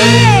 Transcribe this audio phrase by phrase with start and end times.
[0.00, 0.38] 哎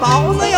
[0.00, 0.49] 包子